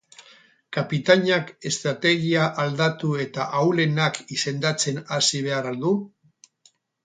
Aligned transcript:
Kapitainak 0.77 1.51
estrategia 1.71 2.47
aldatu 2.65 3.11
eta 3.27 3.47
ahulenak 3.61 4.21
izendatzen 4.39 5.01
hasi 5.15 5.47
behar 5.51 5.73
al 5.75 5.83
du? 5.89 5.97